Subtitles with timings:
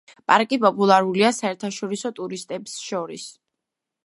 [0.31, 3.29] პარკი პოპულარულია საერთაშორისო ტურისტებს შორის.